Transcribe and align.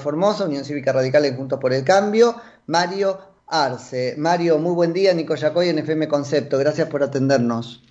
Formosa, 0.00 0.46
Unión 0.46 0.64
Cívica 0.64 0.92
Radical 0.92 1.24
en 1.24 1.36
Juntos 1.36 1.60
por 1.60 1.72
el 1.72 1.84
Cambio, 1.84 2.34
Mario 2.66 3.18
Arce. 3.46 4.14
Mario, 4.16 4.58
muy 4.58 4.72
buen 4.72 4.92
día, 4.92 5.12
Nico 5.12 5.34
Yacoy 5.34 5.68
en 5.68 5.78
FM 5.78 6.08
Concepto, 6.08 6.58
gracias 6.58 6.88
por 6.88 7.02
atendernos. 7.02 7.82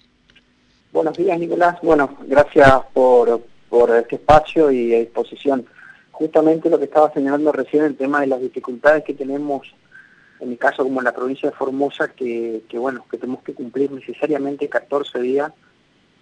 Buenos 0.92 1.18
días, 1.18 1.38
Nicolás. 1.38 1.78
Bueno, 1.84 2.18
gracias 2.26 2.72
por, 2.94 3.42
por 3.70 3.96
este 3.96 4.16
espacio 4.16 4.72
y 4.72 4.96
a 4.96 5.00
disposición. 5.00 5.66
Justamente 6.12 6.70
lo 6.70 6.80
que 6.80 6.86
estaba 6.86 7.14
señalando 7.14 7.52
recién, 7.52 7.84
el 7.84 7.96
tema 7.96 8.22
de 8.22 8.28
las 8.28 8.42
dificultades 8.42 9.04
que 9.04 9.14
tenemos, 9.14 9.68
en 10.40 10.50
mi 10.50 10.58
caso 10.58 10.84
como 10.84 11.00
en 11.00 11.06
la 11.06 11.14
provincia 11.14 11.50
de 11.50 11.56
Formosa, 11.56 12.08
que, 12.08 12.64
bueno, 12.74 13.06
que 13.10 13.18
tenemos 13.18 13.44
que 13.44 13.54
cumplir 13.54 13.92
necesariamente 13.92 14.68
14 14.68 15.20
días 15.20 15.52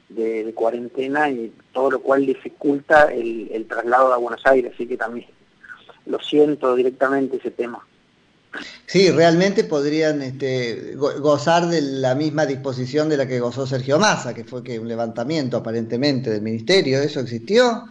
de, 0.09 0.51
cuarentena 0.53 1.29
y 1.29 1.53
todo 1.71 1.91
lo 1.91 2.01
cual 2.01 2.25
dificulta 2.25 3.05
el, 3.13 3.49
el 3.51 3.67
traslado 3.67 4.13
a 4.13 4.17
Buenos 4.17 4.45
Aires, 4.45 4.73
así 4.73 4.85
que 4.85 4.97
también 4.97 5.27
lo 6.07 6.19
siento 6.19 6.75
directamente 6.75 7.37
ese 7.37 7.51
tema. 7.51 7.85
Sí, 8.85 9.11
realmente 9.11 9.63
podrían 9.63 10.21
este, 10.21 10.95
gozar 10.95 11.67
de 11.67 11.81
la 11.81 12.15
misma 12.15 12.45
disposición 12.45 13.09
de 13.09 13.17
la 13.17 13.27
que 13.27 13.39
gozó 13.39 13.67
Sergio 13.67 13.99
Massa, 13.99 14.33
que 14.33 14.43
fue 14.43 14.63
que 14.63 14.79
un 14.79 14.87
levantamiento 14.87 15.57
aparentemente 15.57 16.29
del 16.29 16.41
ministerio, 16.41 16.99
¿eso 16.99 17.19
existió? 17.19 17.83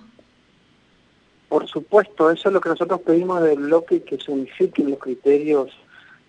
Por 1.48 1.68
supuesto, 1.68 2.30
eso 2.30 2.48
es 2.48 2.52
lo 2.52 2.60
que 2.60 2.70
nosotros 2.70 3.00
pedimos 3.02 3.42
del 3.42 3.60
bloque, 3.60 4.02
que 4.02 4.18
se 4.18 4.32
unifiquen 4.32 4.90
los 4.90 4.98
criterios 4.98 5.70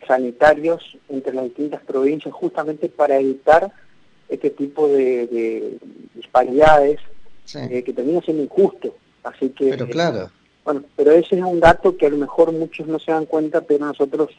sanitarios 0.06 0.98
entre 1.10 1.34
las 1.34 1.46
distintas 1.46 1.82
provincias, 1.84 2.34
justamente 2.34 2.90
para 2.90 3.18
evitar 3.18 3.72
este 4.30 4.50
tipo 4.52 4.88
de, 4.88 5.80
disparidades 6.14 7.00
eh, 7.56 7.84
que 7.84 7.94
termina 7.94 8.22
siendo 8.22 8.44
injusto. 8.44 8.96
Así 9.24 9.50
que, 9.50 9.70
pero 9.70 9.88
claro. 9.88 10.30
Bueno, 10.68 10.84
pero 10.98 11.12
ese 11.12 11.38
es 11.38 11.42
un 11.42 11.62
dato 11.62 11.96
que 11.96 12.08
a 12.08 12.10
lo 12.10 12.18
mejor 12.18 12.52
muchos 12.52 12.88
no 12.88 13.00
se 13.00 13.10
dan 13.10 13.26
cuenta, 13.26 13.62
pero 13.62 13.86
nosotros, 13.86 14.32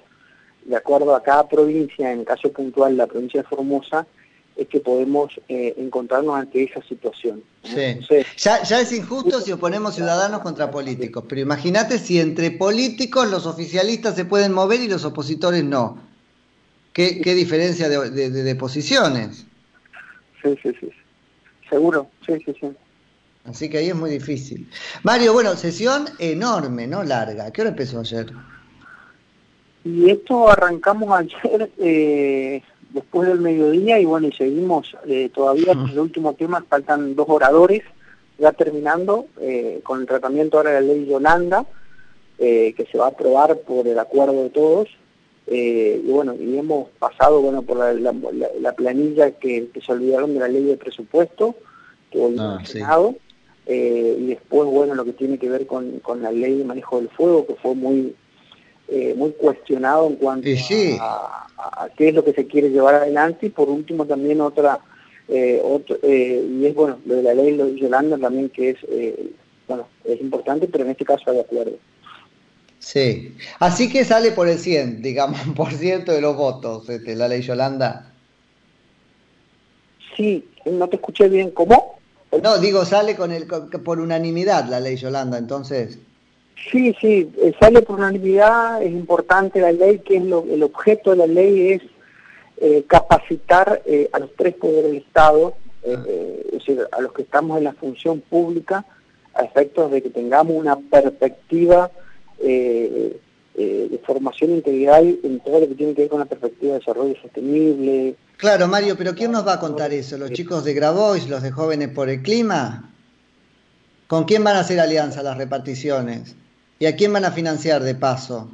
de 0.63 0.77
acuerdo 0.77 1.17
a 1.17 1.23
cada 1.23 1.49
provincia, 1.49 2.13
en 2.13 2.19
el 2.21 2.27
caso 2.27 2.53
puntual 2.53 2.99
la 2.99 3.07
provincia 3.07 3.41
de 3.41 3.49
Formosa, 3.49 4.07
es 4.55 4.69
que 4.69 4.79
podemos 4.81 5.41
eh, 5.49 5.73
encontrarnos 5.79 6.37
ante 6.37 6.65
esa 6.65 6.83
situación. 6.83 7.43
Sí. 7.63 7.99
ya, 8.37 8.63
ya 8.63 8.79
es 8.79 8.93
injusto 8.93 9.41
si 9.41 9.53
oponemos 9.53 9.95
ciudadanos 9.95 10.43
contra 10.43 10.71
políticos, 10.71 11.25
pero 11.27 11.41
imagínate 11.41 11.99
si 11.99 12.21
entre 12.21 12.51
políticos 12.51 13.31
los 13.31 13.47
oficialistas 13.47 14.15
se 14.15 14.27
pueden 14.27 14.53
mover 14.53 14.83
y 14.83 14.89
los 14.89 15.07
opositores 15.07 15.65
no. 15.65 15.99
¿Qué, 16.93 17.23
qué 17.23 17.33
diferencia 17.33 17.89
de, 17.89 18.29
de 18.29 18.55
posiciones? 18.55 19.47
sí, 20.43 20.55
sí, 20.63 20.73
sí. 20.79 20.91
Seguro, 21.71 22.11
sí, 22.27 22.35
sí, 22.45 22.55
sí. 22.61 22.69
Así 23.49 23.69
que 23.69 23.79
ahí 23.79 23.89
es 23.89 23.95
muy 23.95 24.11
difícil. 24.11 24.69
Mario, 25.03 25.33
bueno, 25.33 25.57
sesión 25.57 26.07
enorme, 26.19 26.87
¿no? 26.87 27.03
Larga. 27.03 27.51
¿Qué 27.51 27.63
hora 27.63 27.71
empezó 27.71 28.01
ayer? 28.01 28.33
Y 29.85 30.11
esto 30.11 30.51
arrancamos 30.51 31.11
ayer 31.19 31.71
eh, 31.79 32.63
después 32.91 33.29
del 33.29 33.41
mediodía 33.41 33.99
y 33.99 34.05
bueno, 34.05 34.29
y 34.29 34.33
seguimos 34.33 34.97
eh, 35.07 35.31
todavía 35.35 35.75
con 35.75 35.89
el 35.89 35.99
último 35.99 36.35
tema, 36.35 36.65
faltan 36.69 37.15
dos 37.15 37.27
oradores, 37.29 37.83
ya 38.39 38.53
terminando 38.53 39.27
eh, 39.41 39.81
con 39.83 40.01
el 40.01 40.07
tratamiento 40.07 40.59
ahora 40.59 40.73
de 40.73 40.81
la 40.81 40.93
ley 40.93 41.07
Yolanda, 41.07 41.67
que 42.39 42.89
se 42.93 42.99
va 42.99 43.07
a 43.07 43.09
aprobar 43.09 43.59
por 43.59 43.89
el 43.89 43.99
acuerdo 43.99 44.45
de 44.45 44.51
todos. 44.51 44.89
Eh, 45.51 46.03
y 46.05 46.11
bueno, 46.11 46.35
y 46.35 46.59
hemos 46.59 46.91
pasado 46.99 47.41
bueno 47.41 47.63
por 47.63 47.79
la, 47.79 48.73
planilla 48.73 49.31
que, 49.31 49.71
se 49.85 49.93
olvidaron 49.93 50.35
de 50.35 50.41
la 50.41 50.49
ley 50.49 50.63
de 50.65 50.77
presupuesto, 50.77 51.55
que 52.11 52.19
hoy 52.19 52.37
ah, 52.39 52.61
eh, 53.69 54.17
y 54.19 54.27
después 54.27 54.69
bueno 54.69 54.95
lo 54.95 55.05
que 55.05 55.13
tiene 55.13 55.39
que 55.39 55.49
ver 55.49 55.67
con, 55.67 56.01
la 56.21 56.33
ley 56.33 56.57
de 56.57 56.65
manejo 56.65 56.99
del 56.99 57.11
fuego, 57.11 57.47
que 57.47 57.55
fue 57.55 57.75
muy 57.75 58.17
eh, 58.89 59.15
muy 59.15 59.33
cuestionado 59.33 60.07
en 60.09 60.17
cuanto 60.17 60.49
a, 61.01 61.89
qué 61.97 62.09
es 62.09 62.15
lo 62.15 62.25
que 62.25 62.33
se 62.33 62.47
quiere 62.47 62.71
llevar 62.71 62.95
adelante, 62.95 63.47
y 63.47 63.51
por 63.51 63.69
último 63.69 64.07
también 64.07 64.41
otra, 64.41 64.81
otro, 65.63 65.99
y 66.03 66.65
es 66.65 66.75
bueno, 66.75 66.99
lo 67.05 67.17
de 67.17 67.23
la 67.23 67.35
ley 67.35 67.55
de 67.55 67.77
Yolanda 67.77 68.17
también 68.17 68.49
que 68.49 68.71
es, 68.71 68.79
bueno, 69.67 69.87
es 70.05 70.19
importante, 70.21 70.67
pero 70.67 70.85
en 70.85 70.91
este 70.91 71.05
caso 71.05 71.25
hay 71.27 71.37
de 71.37 71.43
acuerdo. 71.43 71.77
Sí, 72.79 73.35
así 73.59 73.91
que 73.91 74.05
sale 74.05 74.33
por 74.33 74.49
el 74.49 74.59
100, 74.59 75.03
digamos, 75.03 75.39
por 75.55 75.73
ciento 75.73 76.13
de 76.13 76.23
los 76.23 76.37
votos, 76.37 76.89
este, 76.89 77.15
la 77.15 77.29
ley 77.29 77.43
Yolanda. 77.43 78.13
Sí, 80.17 80.49
no 80.65 80.89
te 80.89 80.97
escuché 80.97 81.29
bien, 81.29 81.51
¿cómo? 81.51 81.98
No, 82.43 82.59
digo, 82.59 82.85
sale 82.85 83.17
con 83.17 83.33
el, 83.33 83.47
por 83.47 84.01
unanimidad 84.01 84.69
la 84.69 84.81
ley 84.81 84.97
Yolanda, 84.97 85.39
entonces. 85.39 85.99
Sí, 86.71 86.95
sí, 87.01 87.31
eh, 87.39 87.55
sale 87.59 87.83
por 87.83 87.99
unanimidad, 87.99 88.83
es 88.83 88.91
importante 88.91 89.61
la 89.61 89.73
ley, 89.73 90.01
que 90.01 90.17
es 90.17 90.25
lo, 90.25 90.45
el 90.51 90.63
objeto 90.63 91.11
de 91.11 91.17
la 91.17 91.27
ley 91.27 91.73
es 91.73 91.83
eh, 92.61 92.85
capacitar 92.87 93.81
eh, 93.87 94.11
a 94.13 94.19
los 94.19 94.35
tres 94.35 94.55
poderes 94.55 94.85
del 94.85 94.97
Estado, 94.97 95.55
ah. 95.87 96.05
es 96.07 96.53
decir, 96.53 96.87
a 96.91 97.01
los 97.01 97.13
que 97.13 97.23
estamos 97.23 97.57
en 97.59 97.65
la 97.65 97.73
función 97.73 98.21
pública, 98.21 98.85
a 99.35 99.45
efectos 99.45 99.91
de 99.91 100.03
que 100.03 100.11
tengamos 100.11 100.55
una 100.55 100.77
perspectiva 100.77 101.91
de 102.41 103.21
formación 104.05 104.53
integral 104.53 105.19
en 105.23 105.41
todo 105.41 105.61
lo 105.61 105.69
que 105.69 105.75
tiene 105.75 105.95
que 105.95 106.03
ver 106.03 106.11
con 106.11 106.21
la 106.21 106.27
perspectiva 106.27 106.75
de 106.75 106.79
desarrollo 106.79 107.15
sostenible. 107.21 108.15
Claro, 108.39 108.69
Mario, 108.69 108.97
pero 108.97 109.17
¿quién 109.17 109.33
nos 109.33 109.45
va 109.45 109.55
a 109.55 109.61
contar 109.61 109.93
eso? 109.93 110.17
¿Los 110.17 110.31
chicos 110.31 110.65
de 110.65 110.73
Grabois, 110.73 111.29
los 111.29 111.43
de 111.43 111.51
Jóvenes 111.51 111.89
por 111.89 112.09
el 112.09 112.23
Clima? 112.23 112.89
¿Con 114.07 114.25
quién 114.25 114.45
van 114.45 114.55
a 114.55 114.61
hacer 114.61 114.79
alianza 114.79 115.25
las 115.25 115.37
reparticiones? 115.37 116.37
¿Y 116.79 116.87
a 116.87 116.95
quién 116.95 117.13
van 117.13 117.25
a 117.25 117.33
financiar 117.33 117.83
de 117.83 117.97
paso? 117.97 118.49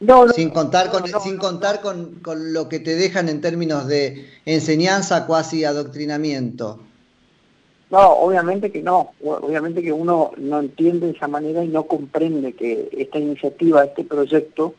No, 0.00 0.28
sin 0.28 0.50
contar, 0.50 0.90
con, 0.90 1.02
sin 1.22 1.38
contar 1.38 1.80
con, 1.80 2.16
con, 2.16 2.52
lo 2.52 2.68
que 2.68 2.78
te 2.78 2.94
dejan 2.94 3.30
en 3.30 3.40
términos 3.40 3.88
de 3.88 4.28
enseñanza, 4.44 5.26
cuasi 5.26 5.64
adoctrinamiento. 5.64 6.78
No, 7.90 8.10
obviamente 8.12 8.70
que 8.70 8.82
no, 8.82 9.12
obviamente 9.24 9.82
que 9.82 9.92
uno 9.92 10.32
no 10.36 10.60
entiende 10.60 11.06
de 11.06 11.12
esa 11.14 11.26
manera 11.26 11.64
y 11.64 11.68
no 11.68 11.84
comprende 11.84 12.52
que 12.52 12.90
esta 12.92 13.18
iniciativa, 13.18 13.82
este 13.82 14.04
proyecto, 14.04 14.74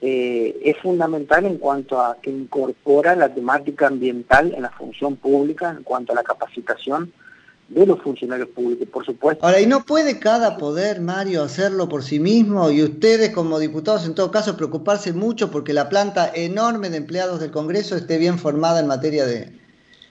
eh, 0.00 0.58
es 0.64 0.76
fundamental 0.78 1.44
en 1.44 1.58
cuanto 1.58 2.00
a 2.00 2.16
que 2.20 2.30
incorpora 2.30 3.16
la 3.16 3.34
temática 3.34 3.88
ambiental 3.88 4.54
en 4.54 4.62
la 4.62 4.70
función 4.70 5.16
pública, 5.16 5.74
en 5.76 5.82
cuanto 5.82 6.12
a 6.12 6.16
la 6.16 6.22
capacitación 6.22 7.12
de 7.68 7.84
los 7.84 8.00
funcionarios 8.00 8.48
públicos, 8.48 8.88
por 8.88 9.04
supuesto. 9.04 9.44
Ahora, 9.44 9.60
¿y 9.60 9.66
no 9.66 9.84
puede 9.84 10.18
cada 10.18 10.56
poder, 10.56 11.00
Mario, 11.00 11.42
hacerlo 11.42 11.88
por 11.88 12.02
sí 12.02 12.18
mismo? 12.18 12.70
Y 12.70 12.82
ustedes 12.82 13.30
como 13.30 13.58
diputados, 13.58 14.06
en 14.06 14.14
todo 14.14 14.30
caso, 14.30 14.56
preocuparse 14.56 15.12
mucho 15.12 15.50
porque 15.50 15.74
la 15.74 15.88
planta 15.88 16.30
enorme 16.34 16.88
de 16.88 16.96
empleados 16.96 17.40
del 17.40 17.50
Congreso 17.50 17.96
esté 17.96 18.16
bien 18.16 18.38
formada 18.38 18.80
en 18.80 18.86
materia 18.86 19.26
de, 19.26 19.52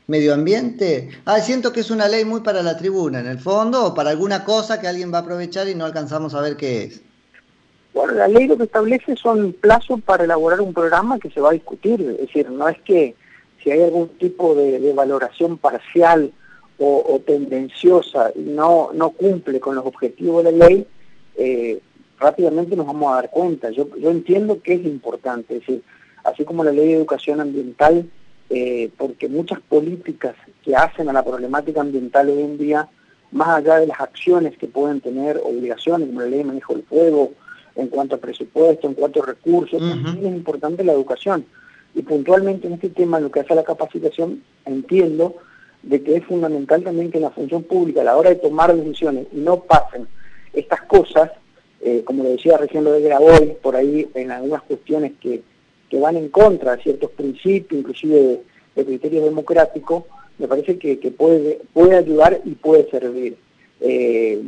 medio 0.08 0.34
ambiente. 0.34 1.10
Ah, 1.26 1.40
siento 1.40 1.72
que 1.72 1.82
es 1.82 1.92
una 1.92 2.08
ley 2.08 2.26
muy 2.26 2.42
para 2.42 2.64
la 2.64 2.78
tribuna, 2.78 3.20
en 3.20 3.28
el 3.28 3.40
fondo, 3.40 3.86
o 3.86 3.94
para 3.94 4.10
alguna 4.10 4.44
cosa 4.44 4.80
que 4.80 4.88
alguien 4.88 5.14
va 5.14 5.20
a 5.20 5.22
aprovechar 5.22 5.68
y 5.68 5.76
no 5.76 5.86
alcanzamos 5.86 6.34
a 6.34 6.42
ver 6.42 6.58
qué 6.58 6.84
es. 6.84 7.02
La 8.06 8.28
ley 8.28 8.48
lo 8.48 8.58
que 8.58 8.64
establece 8.64 9.16
son 9.16 9.54
plazos 9.54 10.02
para 10.02 10.24
elaborar 10.24 10.62
un 10.62 10.74
programa 10.74 11.20
que 11.20 11.30
se 11.30 11.42
va 11.42 11.50
a 11.50 11.54
discutir. 11.54 12.02
Es 12.02 12.28
decir, 12.28 12.50
no 12.50 12.68
es 12.68 12.80
que 12.82 13.16
si 13.64 13.72
hay 13.72 13.82
algún 13.82 14.10
tipo 14.18 14.56
de, 14.56 14.94
valoración 14.94 15.58
parcial 15.58 16.32
o, 16.80 17.20
tendenciosa 17.26 18.32
y 18.36 18.42
no, 18.42 18.92
no 18.94 19.10
cumple 19.12 19.60
con 19.60 19.76
los 19.76 19.86
objetivos 19.86 20.44
de 20.44 20.52
la 20.52 20.68
ley, 20.68 20.88
eh, 21.36 21.80
rápidamente 22.20 22.76
nos 22.76 22.86
vamos 22.86 23.12
a 23.12 23.16
dar 23.16 23.30
cuenta. 23.30 23.72
Yo, 23.72 23.88
yo 23.98 24.12
entiendo 24.12 24.62
que 24.62 24.74
es 24.74 24.86
importante, 24.86 25.56
es 25.56 25.60
decir, 25.62 25.84
así 26.24 26.46
como 26.46 26.64
la 26.64 26.72
ley 26.72 26.88
de 26.90 26.98
educación 26.98 27.42
ambiental 27.42 28.10
eh, 28.50 28.90
porque 28.98 29.28
muchas 29.28 29.60
políticas 29.60 30.36
que 30.64 30.74
hacen 30.74 31.10
a 31.10 31.14
la 31.14 31.24
problemática 31.24 31.82
ambiental 31.82 32.30
hoy 32.30 32.44
en 32.44 32.58
día, 32.58 32.88
más 33.32 33.50
allá 33.50 33.80
de 33.80 33.88
las 33.88 34.00
acciones 34.00 34.58
que 34.58 34.68
pueden 34.68 35.02
tener, 35.02 35.38
obligaciones 35.44 36.08
como 36.08 36.22
la 36.22 36.28
ley 36.28 36.40
de 36.40 36.46
manejo 36.46 36.74
del 36.74 36.84
fuego, 36.84 37.34
en 37.78 37.88
cuanto 37.88 38.16
a 38.16 38.20
presupuesto, 38.20 38.88
en 38.88 38.94
cuanto 38.94 39.24
a 39.24 39.28
recursos, 39.28 39.80
también 39.80 40.26
es 40.26 40.34
importante 40.34 40.84
la 40.84 40.94
educación. 40.94 41.46
Y 41.96 42.02
puntualmente 42.02 42.68
en 42.68 42.74
este 42.74 42.90
tema, 42.90 43.20
lo 43.20 43.32
que 43.32 43.40
hace 43.40 43.54
a 43.54 43.58
la 43.58 43.64
capacitación, 43.64 44.44
entiendo 44.66 45.36
de 45.84 46.04
que 46.04 46.18
es 46.18 46.26
fundamental 46.26 46.84
también 46.84 47.12
que 47.12 47.18
en 47.18 47.24
la 47.24 47.30
función 47.32 47.64
pública, 47.64 48.02
a 48.02 48.04
la 48.04 48.18
hora 48.18 48.32
de 48.32 48.36
tomar 48.36 48.76
decisiones, 48.76 49.28
no 49.32 49.62
pasen 49.62 50.08
estas 50.54 50.82
cosas, 50.82 51.32
eh, 51.82 52.02
como 52.04 52.24
lo 52.24 52.30
decía 52.30 52.58
recién 52.58 52.84
lo 52.84 52.92
de 52.92 53.02
Graboy, 53.02 53.58
por 53.62 53.76
ahí 53.76 54.10
en 54.16 54.32
algunas 54.32 54.64
cuestiones 54.64 55.14
que 55.22 55.42
que 55.90 56.00
van 56.00 56.18
en 56.18 56.30
contra 56.30 56.76
de 56.76 56.84
ciertos 56.84 57.12
principios, 57.12 57.80
inclusive 57.80 58.42
de, 58.76 58.86
criterios 58.86 59.24
democráticos, 59.24 60.04
me 60.38 60.48
parece 60.48 60.78
que, 60.78 60.96
puede, 61.12 61.62
puede 61.74 61.96
ayudar 61.96 62.42
y 62.46 62.52
puede 62.52 62.90
servir. 62.92 63.38
Eh, 63.82 64.40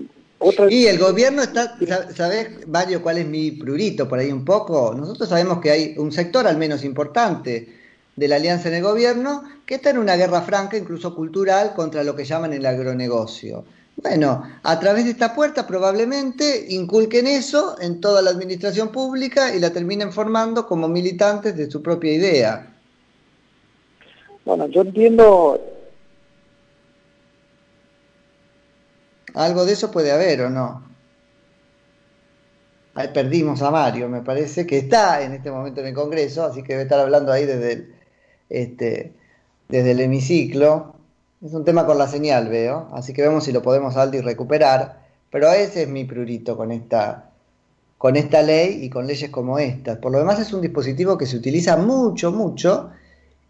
y 0.69 0.85
el 0.85 0.97
gobierno 0.97 1.41
está, 1.41 1.77
¿sabes, 2.15 2.65
Mario, 2.67 3.01
cuál 3.01 3.17
es 3.17 3.27
mi 3.27 3.51
prurito 3.51 4.07
por 4.07 4.19
ahí 4.19 4.31
un 4.31 4.45
poco? 4.45 4.93
Nosotros 4.95 5.27
sabemos 5.27 5.59
que 5.59 5.71
hay 5.71 5.95
un 5.97 6.11
sector 6.11 6.47
al 6.47 6.57
menos 6.57 6.83
importante 6.83 7.75
de 8.15 8.27
la 8.27 8.37
alianza 8.37 8.69
en 8.69 8.75
el 8.75 8.83
gobierno 8.83 9.43
que 9.65 9.75
está 9.75 9.89
en 9.89 9.97
una 9.97 10.15
guerra 10.15 10.41
franca, 10.41 10.77
incluso 10.77 11.13
cultural, 11.13 11.73
contra 11.75 12.03
lo 12.03 12.15
que 12.15 12.25
llaman 12.25 12.53
el 12.53 12.65
agronegocio. 12.65 13.65
Bueno, 13.97 14.43
a 14.63 14.79
través 14.79 15.03
de 15.03 15.11
esta 15.11 15.35
puerta 15.35 15.67
probablemente 15.67 16.67
inculquen 16.69 17.27
eso 17.27 17.75
en 17.81 17.99
toda 17.99 18.21
la 18.21 18.29
administración 18.29 18.89
pública 18.89 19.53
y 19.53 19.59
la 19.59 19.73
terminen 19.73 20.13
formando 20.13 20.65
como 20.67 20.87
militantes 20.87 21.57
de 21.57 21.69
su 21.69 21.81
propia 21.81 22.13
idea. 22.13 22.73
Bueno, 24.45 24.67
yo 24.67 24.81
entiendo... 24.81 25.78
Algo 29.33 29.65
de 29.65 29.73
eso 29.73 29.91
puede 29.91 30.11
haber 30.11 30.41
o 30.41 30.49
no. 30.49 30.89
Ahí 32.95 33.09
perdimos 33.13 33.61
a 33.61 33.71
Mario, 33.71 34.09
me 34.09 34.21
parece 34.21 34.65
que 34.65 34.77
está 34.77 35.21
en 35.21 35.33
este 35.33 35.51
momento 35.51 35.81
en 35.81 35.87
el 35.87 35.93
Congreso, 35.93 36.43
así 36.43 36.63
que 36.63 36.73
debe 36.73 36.83
estar 36.83 36.99
hablando 36.99 37.31
ahí 37.31 37.45
desde 37.45 37.71
el, 37.73 37.95
este, 38.49 39.13
desde 39.69 39.91
el 39.91 40.01
hemiciclo. 40.01 40.95
Es 41.45 41.53
un 41.53 41.63
tema 41.63 41.85
con 41.85 41.97
la 41.97 42.07
señal, 42.07 42.49
veo, 42.49 42.89
así 42.91 43.13
que 43.13 43.21
vemos 43.21 43.45
si 43.45 43.51
lo 43.51 43.61
podemos 43.61 43.95
y 44.13 44.21
recuperar. 44.21 44.99
Pero 45.31 45.51
ese 45.51 45.83
es 45.83 45.87
mi 45.87 46.03
prurito 46.03 46.57
con 46.57 46.71
esta, 46.71 47.29
con 47.97 48.15
esta 48.15 48.41
ley 48.41 48.83
y 48.83 48.89
con 48.89 49.07
leyes 49.07 49.29
como 49.29 49.59
esta. 49.59 50.01
Por 50.01 50.11
lo 50.11 50.19
demás 50.19 50.39
es 50.39 50.51
un 50.51 50.61
dispositivo 50.61 51.17
que 51.17 51.27
se 51.27 51.37
utiliza 51.37 51.77
mucho, 51.77 52.31
mucho, 52.31 52.89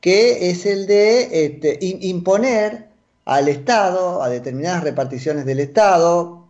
que 0.02 0.50
es 0.50 0.66
el 0.66 0.86
de 0.86 1.46
este, 1.46 1.80
imponer 1.82 2.89
al 3.30 3.48
Estado, 3.48 4.24
a 4.24 4.30
determinadas 4.30 4.84
reparticiones 4.84 5.46
del 5.46 5.60
Estado, 5.60 6.48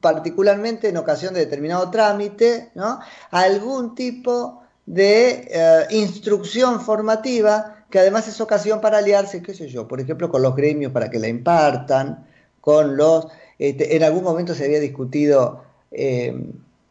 particularmente 0.00 0.88
en 0.88 0.96
ocasión 0.96 1.34
de 1.34 1.40
determinado 1.40 1.90
trámite, 1.90 2.70
¿no? 2.74 2.98
algún 3.30 3.94
tipo 3.94 4.62
de 4.86 5.48
eh, 5.50 5.86
instrucción 5.90 6.80
formativa 6.80 7.84
que 7.90 7.98
además 7.98 8.26
es 8.26 8.40
ocasión 8.40 8.80
para 8.80 8.98
aliarse, 8.98 9.42
qué 9.42 9.52
sé 9.52 9.68
yo, 9.68 9.86
por 9.86 10.00
ejemplo, 10.00 10.30
con 10.30 10.40
los 10.40 10.56
gremios 10.56 10.92
para 10.92 11.10
que 11.10 11.18
la 11.18 11.28
impartan, 11.28 12.26
con 12.62 12.96
los... 12.96 13.28
Este, 13.58 13.94
en 13.94 14.02
algún 14.02 14.24
momento 14.24 14.54
se 14.54 14.64
había 14.64 14.80
discutido 14.80 15.62
eh, 15.90 16.34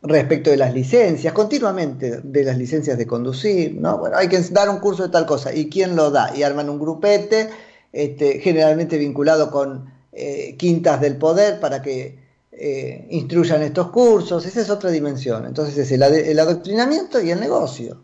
respecto 0.04 0.52
de 0.52 0.58
las 0.58 0.76
licencias, 0.76 1.34
continuamente 1.34 2.22
de 2.22 2.44
las 2.44 2.58
licencias 2.58 3.00
de 3.00 3.08
conducir, 3.08 3.76
¿no? 3.76 3.98
Bueno, 3.98 4.18
hay 4.18 4.28
que 4.28 4.40
dar 4.52 4.70
un 4.70 4.78
curso 4.78 5.04
de 5.04 5.10
tal 5.10 5.26
cosa, 5.26 5.54
¿y 5.56 5.70
quién 5.70 5.96
lo 5.96 6.12
da? 6.12 6.36
Y 6.36 6.44
arman 6.44 6.70
un 6.70 6.78
grupete, 6.78 7.50
este, 7.92 8.40
generalmente 8.40 8.98
vinculado 8.98 9.50
con 9.52 9.92
eh, 10.12 10.56
quintas 10.58 11.00
del 11.02 11.18
poder 11.18 11.60
para 11.60 11.82
que 11.82 12.20
eh, 12.52 13.08
instruyan 13.12 13.62
estos 13.62 13.92
cursos, 13.92 14.46
esa 14.46 14.62
es 14.62 14.70
otra 14.70 14.90
dimensión. 14.90 15.46
Entonces 15.46 15.78
es 15.78 15.92
el 15.92 16.40
adoctrinamiento 16.40 17.22
y 17.22 17.32
el 17.32 17.40
negocio. 17.40 18.02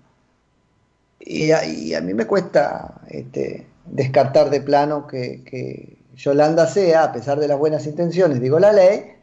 Y 1.19 1.51
a, 1.51 2.01
mí 2.01 2.13
me 2.13 2.27
cuesta 2.27 3.01
este, 3.09 3.65
descartar 3.85 4.49
de 4.49 4.61
plano 4.61 5.07
que, 5.07 5.97
Yolanda 6.15 6.67
sea, 6.67 7.05
a 7.05 7.11
pesar 7.11 7.39
de 7.39 7.47
las 7.47 7.57
buenas 7.57 7.87
intenciones, 7.87 8.39
digo 8.39 8.59
la 8.59 8.71
ley, 8.71 9.13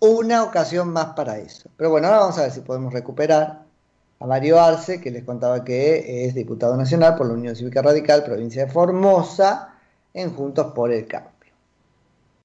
una 0.00 0.42
ocasión 0.42 0.88
más 0.88 1.14
para 1.14 1.38
eso. 1.38 1.70
Pero 1.76 1.90
bueno, 1.90 2.08
ahora 2.08 2.20
vamos 2.20 2.38
a 2.38 2.42
ver 2.42 2.50
si 2.50 2.60
podemos 2.60 2.92
recuperar 2.92 3.62
a 4.22 4.26
Mario 4.26 4.60
Arce, 4.60 5.00
que 5.00 5.10
les 5.10 5.24
contaba 5.24 5.64
que 5.64 6.26
es 6.26 6.34
diputado 6.34 6.76
nacional 6.76 7.16
por 7.16 7.26
la 7.26 7.34
Unión 7.34 7.56
Cívica 7.56 7.82
Radical, 7.82 8.22
provincia 8.22 8.66
de 8.66 8.70
Formosa, 8.70 9.74
en 10.14 10.32
Juntos 10.32 10.72
por 10.72 10.92
el 10.92 11.06
Cambio. 11.08 11.31